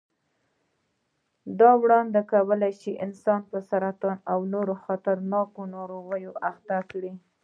دا 1.59 1.71
وړانګې 1.81 2.21
کولای 2.33 2.73
شي 2.81 2.91
انسان 3.05 3.41
په 3.51 3.57
سرطان 3.69 4.17
او 4.31 4.39
نورو 4.53 4.73
خطرناکو 4.83 5.61
ناروغیو 5.75 6.33
اخته 6.51 6.77
کړي. 6.91 7.13